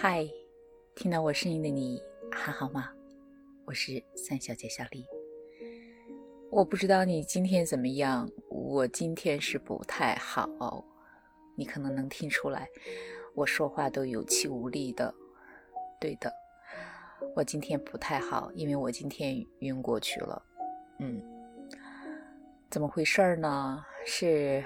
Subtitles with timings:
[0.00, 0.24] 嗨，
[0.94, 2.88] 听到我声音的你还好吗？
[3.64, 5.04] 我是三小姐小丽。
[6.52, 10.84] 我不知道你今天怎么样，我今天是不太好。
[11.56, 12.68] 你可能能听出来，
[13.34, 15.12] 我说话都有气无力的。
[16.00, 16.32] 对的，
[17.34, 20.40] 我今天不太好，因为我今天晕过去了。
[21.00, 21.20] 嗯，
[22.70, 23.84] 怎么回事呢？
[24.06, 24.64] 是。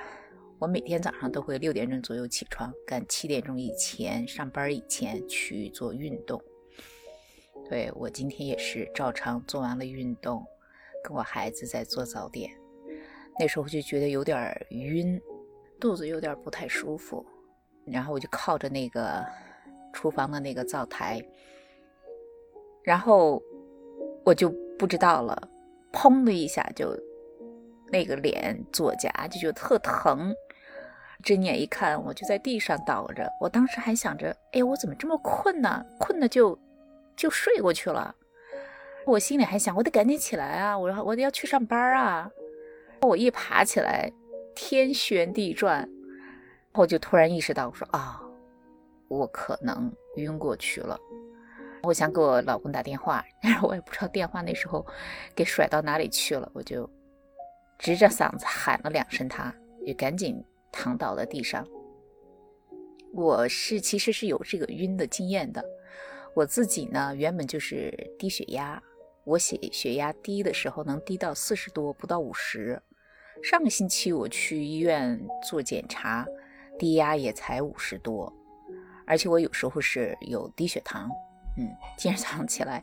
[0.62, 6.40] 我每天早上都会六点钟左右起床，赶七点钟以前上班以前去做运动。
[7.68, 10.46] 对我今天也是照常做完了运动，
[11.02, 12.48] 跟我孩子在做早点。
[13.40, 14.38] 那时候就觉得有点
[14.70, 15.20] 晕，
[15.80, 17.26] 肚子有点不太舒服，
[17.84, 19.26] 然后我就靠着那个
[19.92, 21.20] 厨房的那个灶台，
[22.84, 23.42] 然后
[24.24, 24.48] 我就
[24.78, 25.48] 不知道了，
[25.92, 26.96] 砰的一下就
[27.90, 30.32] 那个脸左颊就觉得特疼。
[31.22, 33.30] 睁眼一看，我就在地上倒着。
[33.40, 35.84] 我当时还想着，哎，我怎么这么困呢？
[35.98, 36.58] 困的就
[37.16, 38.14] 就睡过去了。
[39.06, 40.78] 我心里还想，我得赶紧起来啊！
[40.78, 42.30] 我要我得要去上班啊！
[43.00, 44.10] 我一爬起来，
[44.54, 45.88] 天旋地转，
[46.72, 48.20] 我就突然意识到，我说啊，
[49.08, 50.96] 我可能晕过去了。
[51.82, 54.86] 我想给我老公打电话，但是我也不知道电话那时候
[55.34, 56.48] 给甩到哪里去了。
[56.52, 56.88] 我就
[57.78, 59.52] 直着嗓子喊了两声，他
[59.84, 60.44] 也赶紧。
[60.72, 61.68] 躺倒在地上，
[63.12, 65.62] 我是其实是有这个晕的经验的。
[66.34, 68.82] 我自己呢，原本就是低血压，
[69.24, 72.80] 我血血压低的时候能低到四十多，不到五十。
[73.42, 76.26] 上个星期我去医院做检查，
[76.78, 78.32] 低压也才五十多，
[79.06, 81.10] 而且我有时候是有低血糖。
[81.58, 82.82] 嗯，今天早上起来，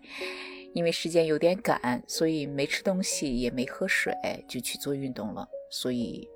[0.76, 4.14] 因为时间有点赶，所以没吃东西也没喝水，
[4.48, 6.30] 就去做运动了，所以。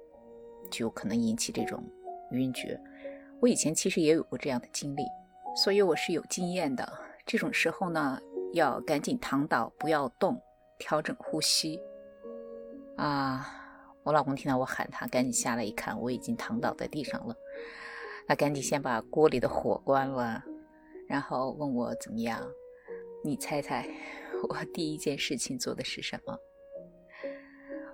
[0.74, 1.82] 就可能引起这种
[2.32, 2.80] 晕厥。
[3.40, 5.04] 我以前其实也有过这样的经历，
[5.56, 6.92] 所以我是有经验的。
[7.26, 8.20] 这种时候呢，
[8.54, 10.42] 要赶紧躺倒，不要动，
[10.80, 11.80] 调整呼吸。
[12.98, 13.60] 啊！
[14.04, 17.36] 我老公听到我喊他，赶紧下来一看，我已经躺倒在地上了。
[18.28, 20.44] 他赶紧先把锅里的火关了，
[21.08, 22.42] 然后问我怎么样。
[23.24, 23.88] 你猜猜，
[24.50, 26.38] 我第一件事情做的是什么？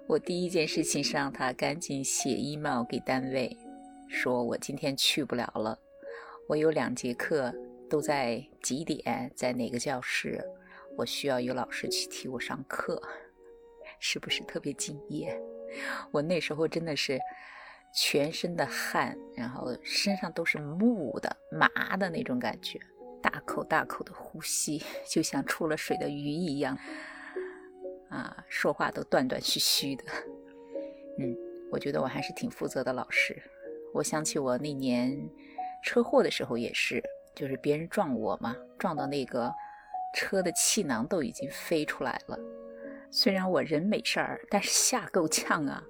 [0.09, 3.56] 我第一件事情是让他赶紧写 email 给单位，
[4.08, 5.78] 说我今天去不了了。
[6.47, 7.53] 我有两节课
[7.88, 10.44] 都在几点，在哪个教室，
[10.97, 13.00] 我需要有老师去替我上课，
[14.00, 15.40] 是不是特别敬业？
[16.09, 17.20] 我那时候真的是
[17.96, 22.80] 全身的汗，然后身上都是木的、麻的那种感觉，
[23.22, 26.76] 大口大口的呼吸，就像出了水的鱼一样。
[28.09, 30.03] 啊，说话都断断续续的。
[31.20, 31.36] 嗯，
[31.72, 33.42] 我觉得我还是挺负责的老师。
[33.94, 35.18] 我想起我那年
[35.84, 37.03] 车祸的时候也是，
[37.36, 39.52] 就是别人撞我嘛，撞到那个
[40.16, 42.38] 车的气囊都已经飞出来了。
[43.12, 45.84] 虽然我人没事儿，但是吓够呛啊！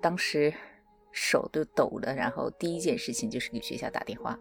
[0.00, 0.54] 当时
[1.12, 4.38] 手都抖的，然后第一件事情就是给学校打电话，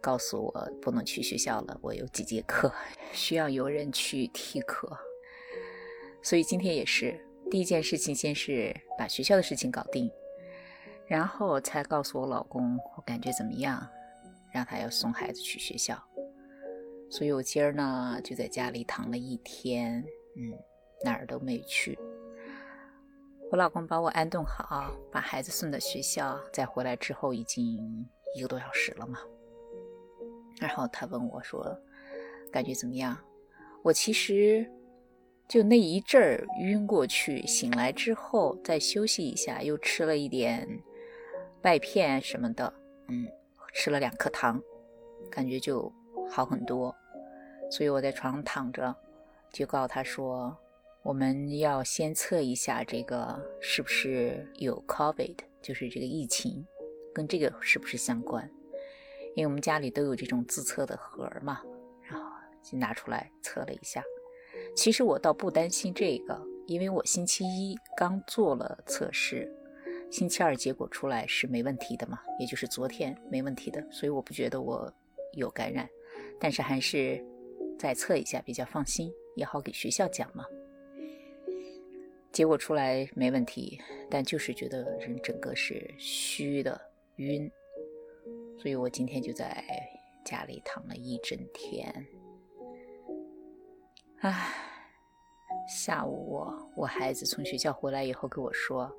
[0.00, 2.72] 告诉我不能去学校了，我有几节课
[3.12, 4.96] 需要有人去替课。
[6.24, 7.14] 所以今天也是
[7.50, 10.10] 第一件事情，先是把学校的事情搞定，
[11.06, 13.86] 然后才告诉我老公我感觉怎么样，
[14.50, 16.02] 让他要送孩子去学校。
[17.10, 20.02] 所以我今儿呢就在家里躺了一天，
[20.36, 20.58] 嗯，
[21.04, 21.98] 哪儿都没去。
[23.52, 29.18] 我老公把我安顿好，把孩子送到学校，再回来之后已经一个多小时了嘛。
[30.58, 31.78] 然后他问我说
[32.50, 33.14] ：“感觉怎么样？”
[33.84, 34.66] 我其实。
[35.46, 40.66] 就那一阵儿晕过去，醒来之后再休息一下，又吃了一点
[41.62, 42.72] 麦片什么的，
[43.08, 43.28] 嗯，
[43.72, 44.60] 吃了两颗糖，
[45.30, 45.92] 感觉就
[46.30, 46.94] 好很多。
[47.70, 48.94] 所以我在床上躺着，
[49.52, 50.56] 就告诉他说，
[51.02, 56.66] 我们要先测一下这个是不是有 COVID，就是这个疫情
[57.12, 58.50] 跟这个是不是相关？
[59.34, 61.60] 因为我们家里都有这种自测的盒嘛，
[62.02, 62.30] 然后
[62.62, 64.02] 就拿出来测了一下。
[64.74, 69.50] 其实我倒不担心这个，因为我星期一刚做了测试，
[70.10, 74.92] 星期二结果出来是没问题的嘛，也就是昨天没问题的，所以我不觉得我
[75.32, 75.88] 有感染，
[76.38, 77.24] 但是还是
[77.78, 80.44] 再测一下比较放心，也好给学校讲嘛。
[82.32, 83.80] 结果出来没问题，
[84.10, 86.78] 但就是觉得人整个是虚的、
[87.16, 87.48] 晕，
[88.58, 89.64] 所以我今天就在
[90.24, 92.06] 家里躺了一整天。
[94.20, 94.48] 唉，
[95.68, 98.90] 下午我我孩子从学校回来以后跟我说：“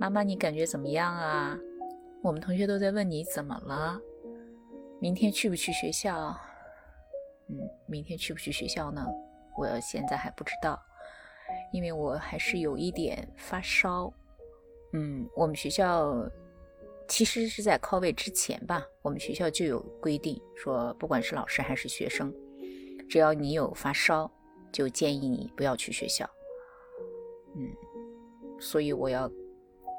[0.00, 1.56] 妈妈，你感觉怎么样啊？
[2.22, 4.00] 我们同学都在问你怎么了，
[5.00, 6.36] 明天去不去学校？”
[7.48, 7.56] 嗯，
[7.86, 9.06] 明天去不去学校呢？
[9.56, 10.80] 我现在还不知道，
[11.72, 14.12] 因为我还是有一点发烧。
[14.92, 16.28] 嗯，我们学校
[17.06, 22.34] 其实是在考位之前吧，我们学校就有规定说，不管是老师还是学生，
[23.08, 24.28] 只要你有发烧，
[24.74, 26.28] 就建议你不要去学校。
[27.54, 27.70] 嗯，
[28.60, 29.30] 所以我要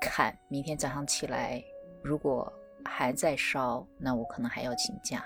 [0.01, 1.63] 看明天早上起来，
[2.03, 2.51] 如果
[2.83, 5.23] 还在烧，那我可能还要请假。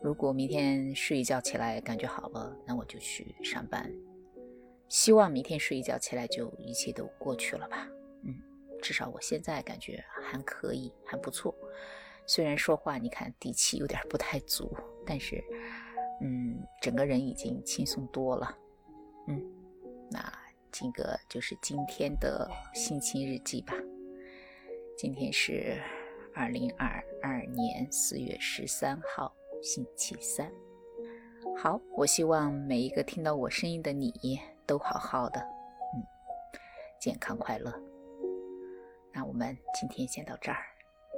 [0.00, 3.88] 如果明天睡一觉起来感觉好了，那我就去上班。
[4.88, 7.86] 希望明天睡一觉起来就一切都过去了吧。
[8.24, 8.34] 嗯，
[8.82, 11.54] 至少我现在感觉还可以，还不错。
[12.26, 14.76] 虽然说话你看底气有点不太足，
[15.06, 15.42] 但是
[16.20, 18.56] 嗯，整个人已经轻松多了。
[19.26, 19.42] 嗯，
[20.10, 20.32] 那
[20.70, 23.74] 这个就是今天的心情日记吧。
[24.96, 25.80] 今天是
[26.34, 29.32] 二零二二年四月十三号。
[29.60, 30.48] 星期三，
[31.56, 36.02] 好，我希望每一个听到我声音的你都好好的，嗯，
[37.00, 37.74] 健康快乐。
[39.12, 40.62] 那我们今天先到这儿，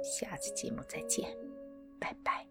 [0.03, 1.29] 下次节目再见，
[1.99, 2.50] 拜拜。